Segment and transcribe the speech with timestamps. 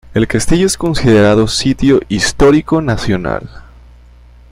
[0.15, 3.47] El castillo es considerado Sitio Histórico Nacional.